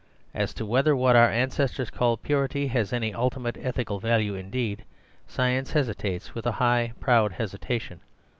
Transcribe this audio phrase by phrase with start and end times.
[0.33, 4.83] As to whether what our ancestors called purity has any ultimate ethical value indeed,
[5.27, 7.99] science hesitates with a high, proud hesitation.